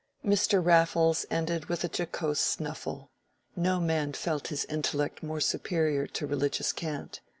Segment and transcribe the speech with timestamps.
[0.25, 0.65] Mr.
[0.65, 3.11] Raffles ended with a jocose snuffle:
[3.55, 7.21] no man felt his intellect more superior to religious cant.